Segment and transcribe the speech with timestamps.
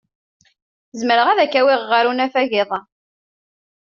[0.99, 2.79] Zemreɣ ad k-awiɣ ɣer unafag iḍ-a.